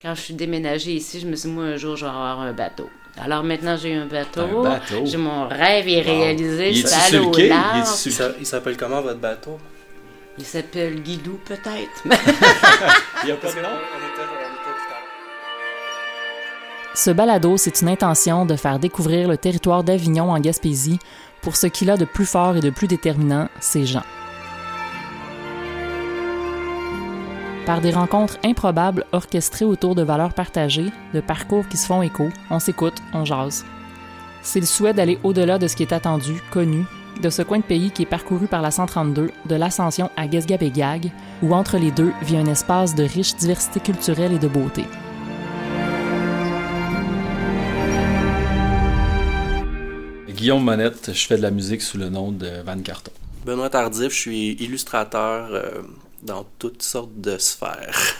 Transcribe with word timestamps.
Quand 0.00 0.14
je 0.14 0.20
suis 0.20 0.34
déménagée 0.34 0.92
ici, 0.92 1.18
je 1.18 1.26
me 1.26 1.34
suis 1.34 1.48
dit, 1.48 1.54
moi, 1.56 1.64
un 1.64 1.76
jour, 1.76 1.96
je 1.96 2.04
vais 2.04 2.10
avoir 2.10 2.38
un 2.40 2.52
bateau. 2.52 2.88
Alors 3.20 3.42
maintenant, 3.42 3.76
j'ai 3.76 3.94
un 3.94 4.06
bateau. 4.06 4.42
Un 4.42 4.62
bateau? 4.62 5.04
J'ai 5.04 5.16
mon 5.16 5.48
rêve 5.48 5.88
est 5.88 5.96
Wow. 5.98 6.04
réalisé. 6.20 6.70
Il 6.70 6.76
Je 6.76 6.86
suis 6.86 6.94
allée 6.94 7.10
sur 7.10 7.22
le 7.22 7.26
au? 7.26 7.38
Il 7.38 7.48
large. 7.48 7.86
sur- 7.88 8.34
Il 8.38 8.46
s'appelle 8.46 8.76
comment 8.76 9.02
votre 9.02 9.18
bateau? 9.18 9.58
Il 10.38 10.44
s'appelle 10.44 11.02
Guidou, 11.02 11.40
peut-être. 11.44 12.04
Il 12.04 13.26
n'y 13.26 13.32
a 13.32 13.36
pas 13.36 13.50
de 13.52 13.60
nom? 13.60 13.68
Ce 16.94 17.10
balado, 17.10 17.56
c'est 17.56 17.80
une 17.82 17.88
intention 17.88 18.46
de 18.46 18.54
faire 18.54 18.78
découvrir 18.78 19.26
le 19.28 19.36
territoire 19.36 19.82
d'Avignon 19.82 20.30
en 20.30 20.38
Gaspésie 20.38 21.00
pour 21.42 21.56
ce 21.56 21.66
qu'il 21.66 21.90
a 21.90 21.96
de 21.96 22.04
plus 22.04 22.26
fort 22.26 22.56
et 22.56 22.60
de 22.60 22.70
plus 22.70 22.86
déterminant, 22.86 23.48
ses 23.58 23.84
gens. 23.84 24.04
Par 27.68 27.82
des 27.82 27.90
rencontres 27.90 28.38
improbables 28.46 29.04
orchestrées 29.12 29.66
autour 29.66 29.94
de 29.94 30.00
valeurs 30.00 30.32
partagées, 30.32 30.90
de 31.12 31.20
parcours 31.20 31.68
qui 31.68 31.76
se 31.76 31.84
font 31.84 32.00
écho, 32.00 32.30
on 32.48 32.60
s'écoute, 32.60 32.94
on 33.12 33.26
jase. 33.26 33.66
C'est 34.40 34.60
le 34.60 34.64
souhait 34.64 34.94
d'aller 34.94 35.18
au-delà 35.22 35.58
de 35.58 35.68
ce 35.68 35.76
qui 35.76 35.82
est 35.82 35.92
attendu, 35.92 36.40
connu, 36.50 36.86
de 37.20 37.28
ce 37.28 37.42
coin 37.42 37.58
de 37.58 37.64
pays 37.64 37.90
qui 37.90 38.04
est 38.04 38.06
parcouru 38.06 38.46
par 38.46 38.62
la 38.62 38.70
132, 38.70 39.30
de 39.44 39.54
l'Ascension 39.54 40.08
à 40.16 40.26
Guesgabégag, 40.28 41.12
où 41.42 41.52
entre 41.52 41.76
les 41.76 41.90
deux 41.90 42.14
vit 42.22 42.38
un 42.38 42.46
espace 42.46 42.94
de 42.94 43.02
riche 43.02 43.36
diversité 43.36 43.80
culturelle 43.80 44.32
et 44.32 44.38
de 44.38 44.48
beauté. 44.48 44.84
Guillaume 50.30 50.64
Monette, 50.64 51.10
je 51.12 51.26
fais 51.26 51.36
de 51.36 51.42
la 51.42 51.50
musique 51.50 51.82
sous 51.82 51.98
le 51.98 52.08
nom 52.08 52.32
de 52.32 52.48
Van 52.64 52.80
Carton. 52.80 53.12
Benoît 53.44 53.68
Tardif, 53.68 54.10
je 54.10 54.18
suis 54.18 54.52
illustrateur 54.52 55.48
euh, 55.52 55.82
dans 56.22 56.46
toutes 56.58 56.82
sortes 56.82 57.20
de 57.20 57.38
sphères. 57.38 58.16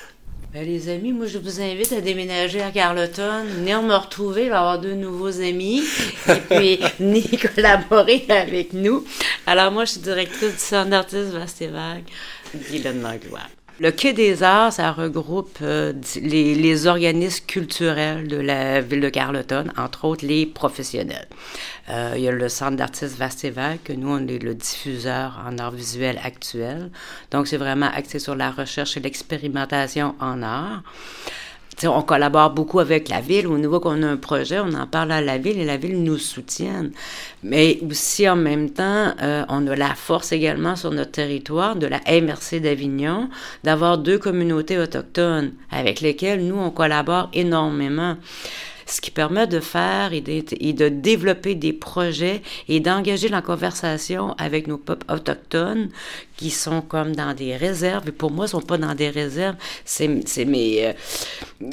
Ben, 0.55 0.65
les 0.65 0.89
amis, 0.89 1.13
moi, 1.13 1.27
je 1.27 1.37
vous 1.37 1.61
invite 1.61 1.93
à 1.93 2.01
déménager 2.01 2.63
à 2.63 2.71
Carleton. 2.71 3.45
Venir 3.45 3.83
me 3.83 3.95
retrouver, 3.95 4.47
avoir 4.47 4.79
deux 4.79 4.95
nouveaux 4.95 5.43
amis. 5.43 5.83
Et 6.27 6.35
puis, 6.49 6.81
venez 6.99 7.23
collaborer 7.55 8.25
avec 8.31 8.73
nous. 8.73 9.05
Alors, 9.47 9.71
moi, 9.71 9.85
je 9.85 9.93
suis 9.93 10.01
directrice 10.01 10.53
du 10.53 10.59
Centre 10.59 10.89
d'artistes 10.89 11.33
Vaste 11.33 11.61
et 11.61 11.67
Vague, 11.67 12.05
Guylaine 12.55 13.03
Langlois. 13.03 13.58
Le 13.81 13.93
Quai 13.93 14.13
des 14.13 14.43
Arts, 14.43 14.73
ça 14.73 14.91
regroupe 14.91 15.59
euh, 15.63 15.93
les, 16.21 16.57
les 16.57 16.87
organismes 16.89 17.45
culturels 17.47 18.27
de 18.27 18.37
la 18.37 18.81
ville 18.81 19.01
de 19.01 19.09
Carleton, 19.09 19.67
entre 19.77 20.05
autres 20.05 20.27
les 20.27 20.47
professionnels. 20.47 21.29
Euh, 21.89 22.15
il 22.17 22.23
y 22.23 22.29
a 22.29 22.33
le 22.33 22.49
Centre 22.49 22.77
d'artistes 22.77 23.17
Vaste 23.17 23.45
et 23.45 23.51
Vague, 23.51 23.79
que 23.85 23.93
nous, 23.93 24.11
on 24.11 24.27
est 24.27 24.43
le 24.43 24.57
diffuseur 24.57 25.41
en 25.47 25.59
art 25.59 25.71
visuel 25.71 26.19
actuel. 26.25 26.91
Donc, 27.31 27.47
c'est 27.47 27.57
vraiment 27.57 27.89
axé 27.95 28.19
sur 28.19 28.35
la 28.35 28.51
recherche 28.51 28.97
et 28.97 29.01
l'expérimentation 29.01 30.17
en 30.19 30.43
art. 30.43 30.83
On 31.85 32.03
collabore 32.03 32.51
beaucoup 32.51 32.81
avec 32.81 33.09
la 33.09 33.21
ville. 33.21 33.47
Au 33.47 33.59
niveau 33.59 33.79
qu'on 33.79 34.03
a 34.03 34.07
un 34.07 34.17
projet, 34.17 34.59
on 34.59 34.73
en 34.73 34.87
parle 34.87 35.13
à 35.13 35.21
la 35.21 35.39
ville 35.39 35.59
et 35.59 35.65
la 35.65 35.77
ville 35.77 36.03
nous 36.03 36.19
soutient. 36.19 36.87
Mais 37.43 37.79
aussi, 37.89 38.29
en 38.29 38.37
même 38.37 38.71
temps, 38.71 39.13
euh, 39.23 39.45
on 39.49 39.67
a 39.67 39.77
la 39.77 39.95
force 39.95 40.33
également 40.33 40.75
sur 40.75 40.91
notre 40.91 41.13
territoire 41.13 41.77
de 41.77 41.87
la 41.87 42.01
MRC 42.09 42.61
d'Avignon 42.61 43.29
d'avoir 43.63 43.99
deux 43.99 44.19
communautés 44.19 44.79
autochtones 44.79 45.53
avec 45.71 46.01
lesquelles 46.01 46.45
nous, 46.45 46.59
on 46.59 46.71
collabore 46.71 47.29
énormément 47.33 48.17
ce 48.91 49.01
qui 49.01 49.11
permet 49.11 49.47
de 49.47 49.61
faire 49.61 50.13
et 50.13 50.21
de, 50.21 50.89
développer 50.89 51.55
des 51.55 51.73
projets 51.73 52.43
et 52.69 52.81
d'engager 52.81 53.29
la 53.29 53.43
conversation 53.43 54.35
avec 54.39 54.67
nos 54.67 54.79
peuples 54.79 55.11
autochtones 55.13 55.91
qui 56.37 56.51
sont 56.51 56.81
comme 56.81 57.15
dans 57.15 57.35
des 57.35 57.57
réserves. 57.57 58.09
Et 58.09 58.13
pour 58.13 58.31
moi, 58.31 58.47
ils 58.47 58.51
sont 58.51 58.61
pas 58.61 58.79
dans 58.79 58.95
des 58.95 59.11
réserves. 59.11 59.57
C'est 59.85 60.09
mes, 60.45 60.87
euh, 60.87 60.93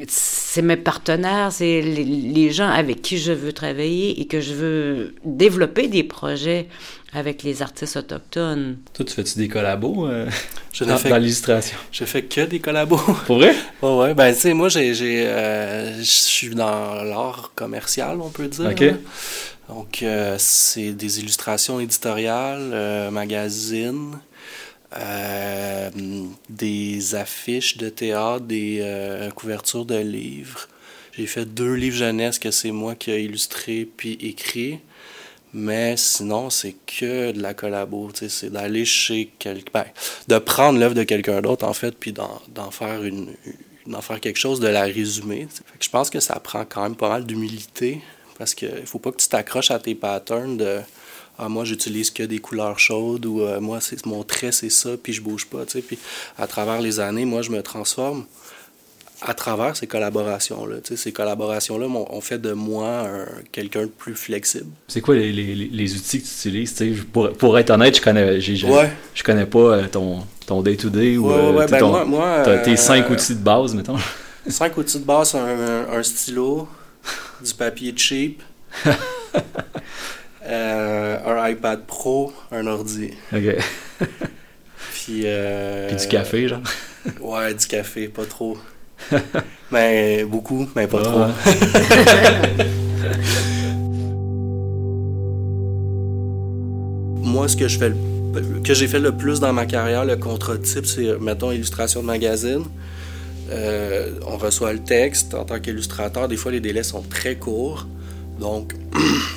c'est 0.07 0.61
mes 0.61 0.77
partenaires, 0.77 1.51
c'est 1.51 1.81
les 1.81 2.51
gens 2.51 2.69
avec 2.69 3.01
qui 3.01 3.17
je 3.17 3.31
veux 3.31 3.53
travailler 3.53 4.19
et 4.19 4.25
que 4.25 4.41
je 4.41 4.53
veux 4.53 5.15
développer 5.23 5.87
des 5.87 6.03
projets 6.03 6.67
avec 7.15 7.43
les 7.43 7.61
artistes 7.61 7.95
autochtones. 7.97 8.77
Toi, 8.93 9.05
tu 9.05 9.13
fais-tu 9.13 9.37
des 9.37 9.47
collabos 9.47 10.07
euh, 10.07 10.29
Je 10.73 10.83
dans, 10.83 10.97
fais, 10.97 11.09
dans 11.09 11.17
l'illustration? 11.17 11.77
je 11.91 12.05
fais 12.05 12.23
que 12.23 12.41
des 12.41 12.59
collabos. 12.59 12.97
Pour 13.25 13.37
vrai? 13.37 13.55
ouais, 13.81 13.97
ouais. 13.97 14.13
Ben, 14.13 14.33
tu 14.33 14.41
sais, 14.41 14.53
moi, 14.53 14.69
j'ai, 14.69 14.93
j'ai, 14.93 15.25
euh, 15.27 15.97
je 15.99 16.03
suis 16.03 16.49
dans 16.55 17.03
l'art 17.03 17.51
commercial, 17.55 18.19
on 18.21 18.29
peut 18.29 18.47
dire. 18.47 18.69
Ok. 18.69 18.79
là. 18.81 18.93
Donc, 19.69 20.03
euh, 20.03 20.35
c'est 20.37 20.91
des 20.91 21.19
illustrations 21.21 21.79
éditoriales, 21.79 22.69
euh, 22.73 23.09
magazines, 23.11 24.19
euh, 24.97 25.89
des 26.49 27.15
affiches 27.15 27.77
de 27.77 27.89
théâtre, 27.89 28.41
des 28.45 28.79
euh, 28.81 29.31
couvertures 29.31 29.85
de 29.85 29.97
livres. 29.97 30.67
J'ai 31.17 31.25
fait 31.27 31.45
deux 31.45 31.73
livres 31.73 31.95
jeunesse 31.97 32.39
que 32.39 32.51
c'est 32.51 32.71
moi 32.71 32.93
qui 32.95 33.11
ai 33.11 33.23
illustré 33.23 33.87
puis 33.97 34.17
écrit. 34.21 34.79
Mais 35.57 35.95
sinon, 35.95 36.49
c'est 36.49 36.75
que 36.85 37.31
de 37.31 37.41
la 37.41 37.53
collabo. 37.53 38.11
C'est 38.27 38.49
d'aller 38.49 38.83
chez 38.83 39.31
quelqu'un. 39.39 39.71
Ben, 39.73 39.85
de 40.27 40.37
prendre 40.37 40.77
l'œuvre 40.77 40.95
de 40.95 41.03
quelqu'un 41.03 41.41
d'autre, 41.41 41.65
en 41.65 41.71
fait, 41.71 41.95
puis 41.97 42.11
d'en 42.11 42.71
faire 42.71 43.03
une 43.03 43.29
d'en 43.87 44.01
faire 44.01 44.19
quelque 44.19 44.37
chose, 44.39 44.59
de 44.59 44.67
la 44.67 44.83
résumer. 44.83 45.47
je 45.79 45.89
pense 45.89 46.09
que 46.09 46.19
ça 46.19 46.39
prend 46.39 46.65
quand 46.65 46.83
même 46.83 46.95
pas 46.95 47.07
mal 47.07 47.25
d'humilité. 47.25 48.01
Parce 48.37 48.53
qu'il 48.53 48.85
faut 48.85 48.99
pas 48.99 49.11
que 49.11 49.17
tu 49.17 49.29
t'accroches 49.29 49.71
à 49.71 49.79
tes 49.79 49.95
patterns 49.95 50.57
de 50.57 50.81
ah, 51.37 51.47
moi, 51.47 51.63
j'utilise 51.63 52.11
que 52.11 52.23
des 52.23 52.39
couleurs 52.39 52.79
chaudes 52.79 53.25
ou 53.25 53.41
euh, 53.41 53.61
moi, 53.61 53.79
c'est 53.79 54.05
mon 54.05 54.23
trait, 54.23 54.51
c'est 54.51 54.69
ça, 54.69 54.91
puis 55.01 55.13
je 55.13 55.21
bouge 55.21 55.45
pas. 55.45 55.65
Puis 55.65 55.97
à 56.37 56.47
travers 56.47 56.81
les 56.81 56.99
années, 56.99 57.25
moi, 57.25 57.41
je 57.41 57.51
me 57.51 57.61
transforme 57.61 58.25
à 59.21 59.33
travers 59.33 59.75
ces 59.77 59.87
collaborations-là. 59.87 60.77
Ces 60.95 61.11
collaborations-là 61.11 61.87
m'ont- 61.87 62.07
ont 62.11 62.21
fait 62.21 62.37
de 62.39 62.51
moi 62.53 63.07
un- 63.07 63.27
quelqu'un 63.51 63.83
de 63.83 63.85
plus 63.87 64.15
flexible. 64.15 64.67
C'est 64.87 65.01
quoi 65.01 65.15
les, 65.15 65.31
les, 65.31 65.55
les- 65.55 65.95
outils 65.95 66.21
que 66.21 66.25
tu 66.27 66.49
utilises? 66.49 67.05
Pour, 67.13 67.31
pour 67.33 67.57
être 67.57 67.69
honnête, 67.69 67.95
je 67.97 68.01
connais, 68.01 68.25
Ouais. 68.65 68.91
je 69.13 69.23
connais 69.23 69.45
pas 69.45 69.59
euh, 69.59 69.87
ton, 69.87 70.19
ton 70.45 70.61
day-to-day 70.61 71.17
ou 71.17 71.27
Ouais, 71.29 71.33
euh, 71.33 71.51
ouais, 71.53 71.65
ben 71.67 71.79
ton- 71.79 72.05
moi, 72.05 72.43
tes 72.63 72.71
euh, 72.71 72.75
cinq 72.75 73.09
outils 73.09 73.35
de 73.35 73.39
base, 73.43 73.73
mettons. 73.73 73.97
Cinq 74.47 74.77
outils 74.77 74.99
de 74.99 75.05
base, 75.05 75.33
un, 75.33 75.39
un- 75.39 75.89
un 75.97 76.03
stylo, 76.03 76.67
du 77.43 77.53
papier 77.55 77.93
cheap, 77.97 78.43
euh, 80.45 81.17
un 81.25 81.49
iPad 81.49 81.85
Pro, 81.85 82.33
un 82.51 82.67
ordi. 82.67 83.11
OK. 83.33 83.55
Puis, 84.93 85.21
euh, 85.25 85.87
Puis 85.87 85.97
du 85.97 86.07
café, 86.07 86.47
genre. 86.47 86.61
Ouais, 87.21 87.53
du 87.53 87.65
café, 87.65 88.07
pas 88.07 88.25
trop. 88.25 88.57
mais 89.71 90.23
beaucoup, 90.25 90.67
mais 90.75 90.87
pas 90.87 91.01
trop. 91.01 91.21
Moi, 97.23 97.47
ce 97.47 97.55
que 97.57 97.67
je 97.67 97.77
fais, 97.77 97.89
le- 97.89 98.61
que 98.63 98.73
j'ai 98.73 98.87
fait 98.87 98.99
le 98.99 99.11
plus 99.11 99.39
dans 99.39 99.53
ma 99.53 99.65
carrière, 99.65 100.05
le 100.05 100.15
contrat 100.15 100.57
type, 100.57 100.85
c'est, 100.85 101.19
mettons, 101.19 101.51
illustration 101.51 102.01
de 102.01 102.05
magazine. 102.05 102.63
Euh, 103.51 104.11
on 104.25 104.37
reçoit 104.37 104.73
le 104.73 104.79
texte 104.79 105.33
en 105.33 105.43
tant 105.45 105.59
qu'illustrateur. 105.59 106.27
Des 106.27 106.37
fois, 106.37 106.51
les 106.51 106.59
délais 106.59 106.83
sont 106.83 107.01
très 107.01 107.35
courts. 107.35 107.87
Donc, 108.39 108.73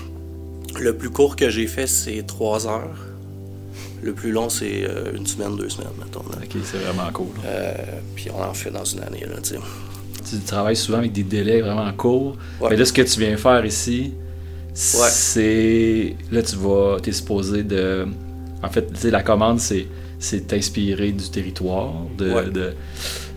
le 0.81 0.97
plus 0.97 1.11
court 1.11 1.37
que 1.37 1.50
j'ai 1.50 1.67
fait, 1.67 1.87
c'est 1.87 2.23
trois 2.27 2.67
heures. 2.67 2.97
Le 4.03 4.13
plus 4.13 4.31
long, 4.33 4.49
c'est 4.49 4.85
euh, 4.89 5.13
une 5.17 5.27
semaine, 5.27 5.57
deux 5.57 5.69
semaines, 5.69 5.89
mettons. 5.99 6.21
là. 6.31 6.37
OK, 6.43 6.57
c'est 6.65 6.79
vraiment 6.79 7.11
cool. 7.13 7.27
Euh, 7.45 7.73
puis 8.15 8.29
on 8.31 8.43
en 8.43 8.55
fait 8.55 8.71
dans 8.71 8.85
une 8.85 9.01
année, 9.01 9.21
là, 9.29 9.37
tu 9.43 9.51
sais. 9.55 9.59
Tu 10.31 10.37
travailles 10.45 10.77
souvent 10.77 10.99
avec 10.99 11.13
des 11.13 11.23
délais 11.23 11.61
vraiment 11.63 11.91
courts. 11.93 12.37
Ouais. 12.61 12.69
Mais 12.71 12.77
là, 12.77 12.85
ce 12.85 12.93
que 12.93 13.03
tu 13.03 13.19
viens 13.21 13.37
faire 13.37 13.65
ici, 13.65 14.13
c'est. 14.75 16.17
Là, 16.31 16.43
tu 16.43 16.57
vas. 16.57 16.99
T'es 17.03 17.13
supposé 17.13 17.63
de. 17.63 18.07
En 18.63 18.69
fait, 18.69 18.93
tu 18.93 19.01
sais, 19.01 19.11
la 19.11 19.23
commande, 19.23 19.61
c'est 19.61 19.87
c'est 20.19 20.47
t'inspirer 20.49 21.13
du 21.13 21.29
territoire. 21.31 21.93
De, 22.17 22.31
Ouais. 22.33 22.51
de- 22.51 22.73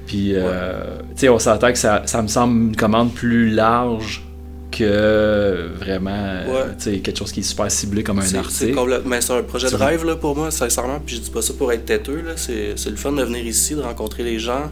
Puis, 0.08 0.32
euh, 0.34 0.98
tu 1.12 1.22
sais, 1.22 1.30
on 1.30 1.40
s'entend 1.40 1.72
que 1.72 1.78
ça, 1.78 2.02
ça 2.06 2.22
me 2.22 2.28
semble 2.28 2.70
une 2.70 2.76
commande 2.76 3.14
plus 3.14 3.50
large 3.52 4.24
que 4.72 5.70
vraiment. 5.80 6.42
Ouais. 6.48 7.00
Quelque 7.02 7.18
chose 7.18 7.32
qui 7.32 7.42
est 7.42 7.44
super 7.44 7.70
ciblé 7.72 8.04
comme 8.04 8.20
un 8.20 8.22
article. 8.40 8.74
complète- 8.76 9.06
mais 9.06 9.22
c'est 9.22 9.34
un 9.34 9.44
projet 9.44 9.70
de 9.70 9.76
rêve 9.76 10.06
là, 10.06 10.16
pour 10.16 10.36
moi, 10.36 10.50
sincèrement. 10.52 11.00
Puis 11.06 11.18
je 11.18 11.22
dis 11.22 11.30
pas 11.30 11.42
ça 11.42 11.54
pour 11.58 11.72
être 11.72 11.86
têteux. 11.86 12.22
là. 12.26 12.32
C'est 12.36 12.74
c'est 12.78 12.90
le 12.90 12.96
fun 12.96 13.12
de 13.12 13.24
venir 13.24 13.46
ici, 13.46 13.76
de 13.76 13.82
rencontrer 13.82 14.24
les 14.24 14.40
gens. 14.40 14.72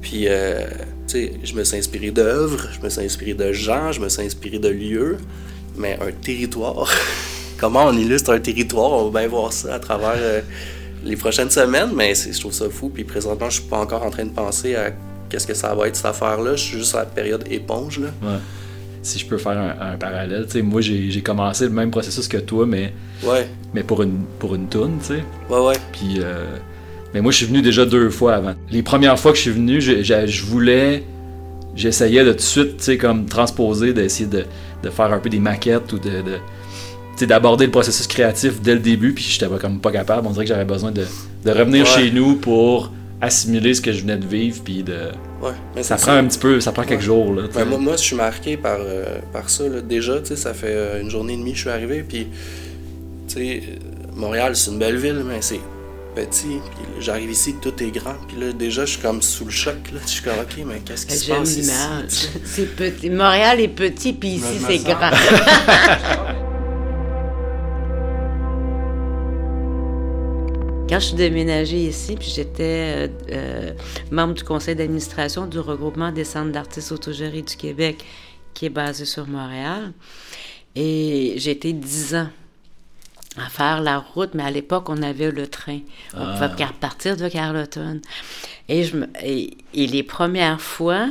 Puis, 0.00 0.24
euh, 0.28 0.66
tu 1.06 1.12
sais, 1.12 1.32
je 1.44 1.52
me 1.54 1.62
suis 1.64 1.76
inspiré 1.76 2.10
d'œuvres, 2.10 2.68
je 2.72 2.82
me 2.82 2.88
suis 2.88 3.02
inspiré 3.02 3.34
de 3.34 3.52
gens, 3.52 3.92
je 3.92 4.00
me 4.00 4.08
suis 4.08 4.22
inspiré 4.22 4.58
de 4.58 4.68
lieux. 4.68 5.18
Mais 5.76 5.98
un 6.00 6.10
territoire, 6.12 6.90
comment 7.58 7.86
on 7.86 7.92
illustre 7.96 8.32
un 8.32 8.40
territoire, 8.40 8.92
on 8.92 9.10
va 9.10 9.20
bien 9.20 9.28
voir 9.28 9.52
ça 9.52 9.74
à 9.74 9.78
travers 9.78 10.14
euh, 10.16 10.40
les 11.04 11.16
prochaines 11.16 11.50
semaines. 11.50 11.90
Mais 11.94 12.14
c'est- 12.14 12.32
je 12.32 12.40
trouve 12.40 12.52
ça 12.52 12.70
fou. 12.70 12.88
Puis 12.88 13.04
présentement, 13.04 13.50
je 13.50 13.60
suis 13.60 13.68
pas 13.68 13.78
encore 13.78 14.02
en 14.02 14.10
train 14.10 14.24
de 14.24 14.30
penser 14.30 14.74
à 14.74 14.92
qu'est-ce 15.28 15.46
que 15.46 15.54
ça 15.54 15.74
va 15.74 15.88
être 15.88 15.96
cette 15.96 16.06
affaire-là. 16.06 16.56
Je 16.56 16.64
suis 16.64 16.78
juste 16.78 16.94
à 16.94 17.00
la 17.00 17.04
période 17.06 17.44
éponge. 17.50 17.98
Là. 18.00 18.08
Ouais. 18.22 18.38
Si 19.02 19.18
je 19.18 19.26
peux 19.26 19.38
faire 19.38 19.52
un, 19.58 19.92
un 19.92 19.96
parallèle, 19.96 20.44
tu 20.46 20.52
sais, 20.52 20.62
moi, 20.62 20.80
j'ai 20.82 21.22
commencé 21.22 21.64
le 21.64 21.70
même 21.70 21.90
processus 21.90 22.28
que 22.28 22.36
toi, 22.36 22.66
mais, 22.66 22.92
Ouais, 23.24 23.48
mais 23.74 23.82
pour 23.82 24.02
une, 24.02 24.18
pour 24.38 24.54
une 24.54 24.66
toune, 24.68 24.98
tu 25.00 25.06
sais. 25.14 25.24
ouais, 25.48 25.60
ouais. 25.60 25.74
Puis, 25.92 26.16
euh, 26.20 26.44
mais 27.14 27.20
moi, 27.22 27.32
je 27.32 27.38
suis 27.38 27.46
venu 27.46 27.62
déjà 27.62 27.84
deux 27.86 28.10
fois 28.10 28.34
avant. 28.34 28.54
Les 28.70 28.82
premières 28.82 29.18
fois 29.18 29.30
que 29.32 29.36
je 29.38 29.42
suis 29.42 29.50
venu, 29.52 29.80
je, 29.80 30.02
je- 30.02 30.26
je 30.26 30.44
voulais 30.44 31.04
j'essayais 31.76 32.24
de 32.24 32.30
tout 32.32 32.36
de 32.36 32.42
suite, 32.42 32.76
tu 32.78 32.84
sais, 32.84 32.98
comme 32.98 33.26
transposer, 33.26 33.92
d'essayer 33.94 34.28
de, 34.28 34.44
de, 34.82 34.90
faire 34.90 35.12
un 35.12 35.18
peu 35.18 35.30
des 35.30 35.38
maquettes 35.38 35.92
ou 35.92 35.98
de, 35.98 36.10
de 36.22 37.26
d'aborder 37.26 37.66
le 37.66 37.70
processus 37.70 38.06
créatif 38.06 38.62
dès 38.62 38.72
le 38.72 38.80
début, 38.80 39.12
puis 39.12 39.22
j'étais 39.22 39.46
pas 39.46 39.58
comme 39.58 39.78
pas 39.78 39.92
capable. 39.92 40.26
On 40.26 40.30
dirait 40.30 40.46
que 40.46 40.48
j'avais 40.48 40.64
besoin 40.64 40.90
de, 40.90 41.04
de 41.44 41.50
revenir 41.50 41.84
chez 41.84 42.10
nous 42.10 42.36
pour 42.36 42.90
assimiler 43.20 43.74
ce 43.74 43.80
que 43.80 43.92
je 43.92 44.00
venais 44.00 44.16
de 44.16 44.26
vivre, 44.26 44.60
puis 44.64 44.82
de. 44.82 45.12
Ouais, 45.42 45.82
ça 45.82 45.96
prend 45.96 46.12
un 46.12 46.24
petit 46.24 46.38
peu, 46.38 46.60
ça 46.60 46.72
prend 46.72 46.84
quelques 46.84 47.02
jours. 47.02 47.32
Là, 47.32 47.42
ben, 47.54 47.64
moi, 47.64 47.78
moi, 47.78 47.96
je 47.96 48.02
suis 48.02 48.16
marqué 48.16 48.56
par, 48.56 48.78
euh, 48.80 49.18
par 49.32 49.48
ça. 49.48 49.68
Là. 49.68 49.80
Déjà, 49.80 50.20
tu 50.20 50.26
sais, 50.26 50.36
ça 50.36 50.54
fait 50.54 50.68
euh, 50.70 51.00
une 51.00 51.10
journée 51.10 51.34
et 51.34 51.36
demie 51.36 51.52
que 51.52 51.56
je 51.56 51.62
suis 51.62 51.70
arrivé, 51.70 52.04
puis, 52.06 52.28
tu 53.28 53.34
sais, 53.34 53.62
Montréal, 54.14 54.56
c'est 54.56 54.70
une 54.70 54.78
belle 54.78 54.96
ville, 54.96 55.22
mais 55.26 55.40
c'est 55.40 55.60
petit. 56.14 56.46
Puis 56.46 57.00
j'arrive 57.00 57.30
ici, 57.30 57.54
tout 57.60 57.82
est 57.82 57.90
grand. 57.90 58.16
Puis 58.28 58.38
là, 58.38 58.52
déjà, 58.52 58.84
je 58.84 58.92
suis 58.92 59.00
comme 59.00 59.22
sous 59.22 59.44
le 59.44 59.50
choc. 59.50 59.76
Là. 59.92 60.00
Je 60.04 60.10
suis 60.10 60.22
comme, 60.22 60.34
OK, 60.34 60.64
mais 60.66 60.80
qu'est-ce 60.84 61.06
qui 61.06 61.16
se 61.16 61.30
passe 61.30 61.56
ici? 61.56 62.28
C'est 62.44 62.76
petit. 62.76 63.10
Montréal 63.10 63.60
est 63.60 63.68
petit, 63.68 64.12
puis 64.12 64.30
ici, 64.30 64.60
c'est 64.66 64.78
grand. 64.78 65.10
Quand 70.90 70.98
je 70.98 71.06
suis 71.06 71.14
déménagée 71.14 71.86
ici, 71.86 72.16
puis 72.16 72.28
j'étais 72.28 73.06
euh, 73.06 73.08
euh, 73.30 73.72
membre 74.10 74.34
du 74.34 74.42
conseil 74.42 74.74
d'administration 74.74 75.46
du 75.46 75.60
regroupement 75.60 76.10
des 76.10 76.24
centres 76.24 76.50
d'artistes 76.50 76.90
autogérés 76.90 77.42
du 77.42 77.54
Québec, 77.54 78.04
qui 78.54 78.66
est 78.66 78.70
basé 78.70 79.04
sur 79.04 79.28
Montréal, 79.28 79.92
et 80.74 81.34
j'ai 81.36 81.52
été 81.52 81.72
dix 81.72 82.16
ans 82.16 82.26
à 83.36 83.48
faire 83.48 83.80
la 83.80 83.98
route, 83.98 84.30
mais 84.34 84.42
à 84.42 84.50
l'époque, 84.50 84.88
on 84.88 85.00
avait 85.00 85.30
le 85.30 85.46
train. 85.46 85.78
On 86.12 86.22
ah. 86.22 86.48
pouvait 86.48 86.66
partir 86.80 87.16
de 87.16 87.28
Carleton. 87.28 88.00
Et, 88.68 88.82
je 88.82 88.96
me, 88.96 89.06
et, 89.22 89.56
les 89.72 90.02
premières 90.02 90.60
fois, 90.60 91.06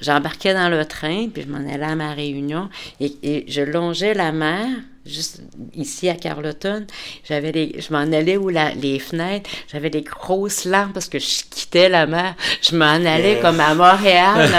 j'embarquais 0.00 0.54
dans 0.54 0.68
le 0.68 0.84
train, 0.84 1.28
puis 1.28 1.42
je 1.42 1.48
m'en 1.48 1.58
allais 1.58 1.84
à 1.84 1.94
ma 1.94 2.14
réunion, 2.14 2.68
et, 2.98 3.44
je 3.46 3.62
longeais 3.62 4.14
la 4.14 4.32
mer, 4.32 4.66
juste 5.08 5.40
ici 5.74 6.08
à 6.08 6.14
Carleton. 6.14 6.86
J'avais 7.28 7.52
les, 7.52 7.76
je 7.78 7.92
m'en 7.92 8.00
allais 8.00 8.36
où 8.36 8.48
la, 8.48 8.70
les 8.74 8.98
fenêtres, 8.98 9.50
j'avais 9.72 9.90
des 9.90 10.02
grosses 10.02 10.64
lampes 10.64 10.92
parce 10.92 11.08
que 11.08 11.18
je 11.18 11.42
quittais 11.50 11.88
la 11.88 12.06
mer. 12.06 12.34
Je 12.62 12.76
m'en 12.76 12.86
allais 12.86 13.38
comme 13.40 13.60
à 13.60 13.74
Montréal, 13.74 14.50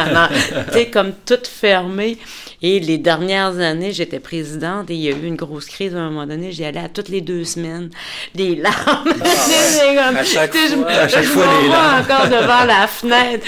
tu 0.67 0.73
sais, 0.73 0.89
comme 0.89 1.13
toute 1.25 1.47
fermée. 1.47 2.17
Et 2.61 2.79
les 2.79 2.97
dernières 2.97 3.57
années, 3.59 3.93
j'étais 3.93 4.19
présidente 4.19 4.89
et 4.89 4.95
il 4.95 5.01
y 5.01 5.07
a 5.07 5.11
eu 5.11 5.25
une 5.25 5.37
grosse 5.37 5.65
crise 5.65 5.95
à 5.95 5.99
un 5.99 6.09
moment 6.09 6.27
donné. 6.27 6.51
J'y 6.51 6.65
allais 6.65 6.81
à 6.81 6.89
toutes 6.89 7.07
les 7.09 7.21
deux 7.21 7.45
semaines. 7.45 7.89
Les 8.35 8.55
larmes. 8.55 9.13
Ah, 10.01 10.11
à 10.19 10.23
chaque 10.23 10.53
fois, 10.53 10.87
à 10.87 11.07
chaque 11.07 11.23
fois 11.25 11.45
les 11.61 11.69
larmes. 11.69 12.01
encore 12.01 12.27
devant 12.27 12.65
la 12.65 12.87
fenêtre. 12.87 13.45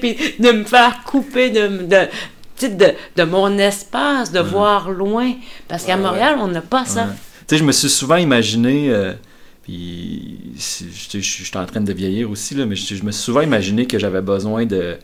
puis 0.00 0.16
de 0.38 0.52
me 0.52 0.64
faire 0.64 1.02
couper 1.04 1.50
de, 1.50 1.68
de 1.84 2.08
de, 2.68 2.92
de, 3.16 3.22
mon 3.24 3.58
espace, 3.58 4.32
de 4.32 4.40
voir 4.40 4.90
loin. 4.90 5.32
Parce 5.68 5.84
qu'à 5.84 5.96
Montréal, 5.96 6.36
on 6.40 6.48
n'a 6.48 6.60
pas 6.60 6.84
ça. 6.84 7.08
Tu 7.46 7.54
sais, 7.54 7.58
je 7.58 7.64
me 7.64 7.72
suis 7.72 7.90
souvent 7.90 8.16
imaginé, 8.16 8.90
euh, 8.90 9.12
puis 9.62 10.38
je, 10.56 11.18
suis 11.18 11.56
en 11.56 11.66
train 11.66 11.80
de 11.80 11.92
vieillir 11.92 12.30
aussi, 12.30 12.54
là, 12.54 12.66
mais 12.66 12.76
je, 12.76 12.94
je 12.94 13.04
me 13.04 13.10
suis 13.10 13.22
souvent 13.22 13.40
imaginé 13.40 13.86
que 13.86 13.98
j'avais 13.98 14.22
besoin 14.22 14.64
de, 14.64 14.96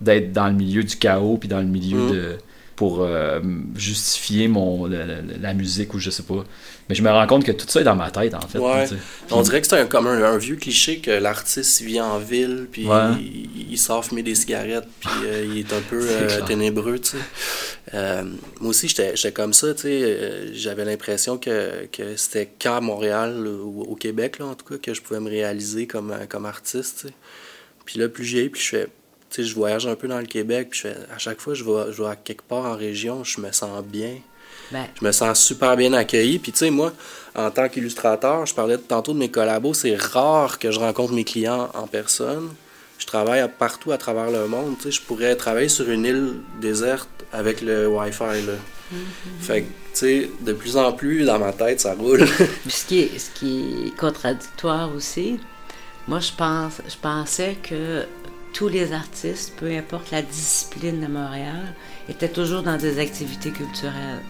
d'être 0.00 0.32
dans 0.32 0.48
le 0.48 0.54
milieu 0.54 0.82
du 0.82 0.96
chaos 0.96 1.36
puis 1.36 1.48
dans 1.48 1.60
le 1.60 1.66
milieu 1.66 1.98
mm. 1.98 2.10
de 2.12 2.38
pour 2.80 3.02
euh, 3.02 3.40
justifier 3.76 4.48
mon 4.48 4.86
la, 4.86 5.52
musique 5.52 5.92
ou 5.92 5.98
je 5.98 6.08
sais 6.08 6.22
pas. 6.22 6.46
Mais 6.88 6.94
je 6.94 7.02
me 7.02 7.10
rends 7.10 7.26
compte 7.26 7.44
que 7.44 7.52
tout 7.52 7.66
ça 7.68 7.82
est 7.82 7.84
dans 7.84 7.94
ma 7.94 8.10
tête 8.10 8.32
en 8.32 8.40
fait. 8.40 8.58
On 9.30 9.42
dirait 9.42 9.60
que 9.60 9.66
c'est 9.66 9.86
comme 9.86 10.06
un, 10.06 10.38
vieux 10.38 10.56
cliché 10.56 11.00
que 11.00 11.10
l'artiste 11.10 11.82
vit 11.82 12.00
en 12.00 12.18
ville 12.18 12.68
puis 12.72 12.88
il, 13.70 13.76
sort 13.76 14.06
fumer 14.06 14.22
des 14.22 14.34
cigarettes 14.34 14.88
puis 14.98 15.10
euh, 15.26 15.44
il 15.46 15.58
est 15.58 15.74
un 15.74 15.82
peu 15.90 16.00
euh, 16.08 16.40
ténébreux, 16.46 16.98
tu 16.98 17.18
sais. 17.18 18.22
moi 18.62 18.70
aussi 18.70 18.88
j'étais 18.88 19.32
comme 19.32 19.52
ça, 19.52 19.74
tu 19.74 19.82
sais, 19.82 20.54
j'avais 20.54 20.86
l'impression 20.86 21.36
que, 21.36 21.84
que 21.92 22.16
c'était 22.16 22.46
qu'à 22.46 22.80
Montréal 22.80 23.46
ou 23.46 23.82
au 23.82 23.94
Québec 23.94 24.38
là 24.38 24.46
en 24.46 24.54
tout 24.54 24.64
cas 24.64 24.78
que 24.78 24.94
je 24.94 25.02
pouvais 25.02 25.20
me 25.20 25.28
réaliser 25.28 25.86
comme 25.86 26.16
comme 26.30 26.46
artiste, 26.46 27.00
tu 27.02 27.08
sais. 27.08 27.14
Puis 27.84 28.00
là 28.00 28.08
plus 28.08 28.24
j'ai 28.24 28.48
puis 28.48 28.62
je 28.62 28.68
fais 28.68 28.88
sais, 29.36 29.44
je 29.44 29.54
voyage 29.54 29.86
un 29.86 29.94
peu 29.94 30.08
dans 30.08 30.18
le 30.18 30.26
Québec, 30.26 30.68
puis 30.70 30.88
à 30.88 31.18
chaque 31.18 31.40
fois 31.40 31.54
je 31.54 31.64
vais, 31.64 31.92
je 31.92 32.02
vais 32.02 32.08
à 32.08 32.16
quelque 32.16 32.42
part 32.42 32.64
en 32.64 32.76
région, 32.76 33.24
je 33.24 33.40
me 33.40 33.52
sens 33.52 33.82
bien. 33.84 34.16
Ben. 34.72 34.86
Je 35.00 35.04
me 35.04 35.12
sens 35.12 35.42
super 35.42 35.76
bien 35.76 35.92
accueilli. 35.92 36.38
Puis, 36.38 36.52
tu 36.52 36.58
sais, 36.58 36.70
moi, 36.70 36.92
en 37.34 37.50
tant 37.50 37.68
qu'illustrateur, 37.68 38.46
je 38.46 38.54
parlais 38.54 38.78
tantôt 38.78 39.12
de 39.12 39.18
mes 39.18 39.28
collabos, 39.28 39.74
c'est 39.74 39.96
rare 39.96 40.58
que 40.58 40.70
je 40.70 40.78
rencontre 40.78 41.12
mes 41.12 41.24
clients 41.24 41.68
en 41.74 41.86
personne. 41.86 42.50
Je 42.98 43.06
travaille 43.06 43.44
partout 43.58 43.92
à 43.92 43.98
travers 43.98 44.30
le 44.30 44.46
monde. 44.46 44.76
Tu 44.76 44.84
sais, 44.84 44.90
je 44.92 45.00
pourrais 45.00 45.34
travailler 45.34 45.68
sur 45.68 45.88
une 45.90 46.04
île 46.04 46.34
déserte 46.60 47.08
avec 47.32 47.62
le 47.62 47.88
Wi-Fi. 47.88 48.46
Là. 48.46 48.52
Mm-hmm. 48.92 49.40
Fait 49.40 49.62
que, 49.62 49.66
tu 49.66 49.72
sais, 49.94 50.30
de 50.40 50.52
plus 50.52 50.76
en 50.76 50.92
plus, 50.92 51.24
dans 51.24 51.38
ma 51.38 51.52
tête, 51.52 51.80
ça 51.80 51.94
roule. 51.94 52.26
ce, 52.68 52.86
qui 52.86 53.00
est, 53.00 53.18
ce 53.18 53.30
qui 53.30 53.86
est 53.86 53.96
contradictoire 53.96 54.94
aussi, 54.94 55.40
moi, 56.06 56.20
je, 56.20 56.32
pense, 56.32 56.74
je 56.86 56.96
pensais 57.00 57.56
que 57.62 58.04
tous 58.52 58.68
les 58.68 58.92
artistes, 58.92 59.54
peu 59.58 59.70
importe 59.76 60.10
la 60.10 60.22
discipline 60.22 61.00
de 61.00 61.06
Montréal, 61.06 61.74
étaient 62.08 62.28
toujours 62.28 62.62
dans 62.62 62.76
des 62.76 62.98
activités 62.98 63.50
culturelles. 63.50 64.22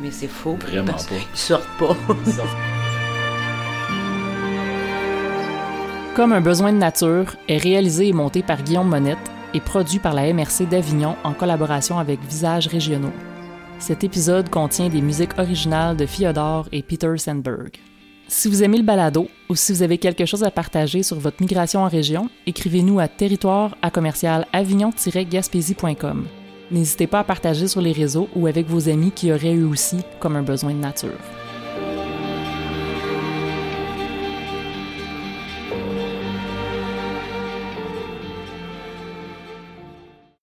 Mais 0.00 0.10
c'est 0.10 0.28
faux. 0.28 0.56
Vraiment 0.56 0.92
pas. 0.92 0.98
Ils 1.10 1.38
sortent 1.38 1.78
pas. 1.78 1.96
Comme 6.16 6.32
un 6.32 6.40
besoin 6.40 6.72
de 6.72 6.78
nature 6.78 7.36
est 7.48 7.58
réalisé 7.58 8.08
et 8.08 8.12
monté 8.12 8.42
par 8.42 8.62
Guillaume 8.62 8.88
Monette 8.88 9.30
et 9.54 9.60
produit 9.60 9.98
par 9.98 10.14
la 10.14 10.32
MRC 10.32 10.68
d'Avignon 10.68 11.16
en 11.24 11.32
collaboration 11.32 11.98
avec 11.98 12.20
Visages 12.22 12.66
Régionaux. 12.66 13.12
Cet 13.78 14.04
épisode 14.04 14.48
contient 14.48 14.88
des 14.88 15.00
musiques 15.00 15.38
originales 15.38 15.96
de 15.96 16.06
Fyodor 16.06 16.68
et 16.70 16.82
Peter 16.82 17.16
Sandberg. 17.16 17.78
Si 18.32 18.48
vous 18.48 18.62
aimez 18.62 18.78
le 18.78 18.82
balado 18.82 19.28
ou 19.50 19.54
si 19.54 19.74
vous 19.74 19.82
avez 19.82 19.98
quelque 19.98 20.24
chose 20.24 20.42
à 20.42 20.50
partager 20.50 21.02
sur 21.02 21.18
votre 21.18 21.42
migration 21.42 21.80
en 21.80 21.88
région, 21.88 22.30
écrivez-nous 22.46 22.98
à 22.98 23.06
territoire 23.06 23.76
à 23.82 23.90
commercial 23.90 24.46
avignon-gaspésie.com. 24.54 26.24
N'hésitez 26.70 27.06
pas 27.06 27.20
à 27.20 27.24
partager 27.24 27.68
sur 27.68 27.82
les 27.82 27.92
réseaux 27.92 28.30
ou 28.34 28.46
avec 28.46 28.66
vos 28.66 28.88
amis 28.88 29.10
qui 29.10 29.30
auraient 29.30 29.52
eu 29.52 29.64
aussi 29.64 29.98
comme 30.18 30.36
un 30.36 30.42
besoin 30.42 30.72
de 30.72 30.78
nature. 30.78 31.10